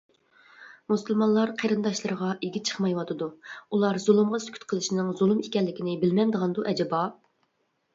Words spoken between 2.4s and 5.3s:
ئىگە چىقمايۋاتىدۇ .ئۇلار زۇلۇمغا سۈكۈت قىلىشنىڭ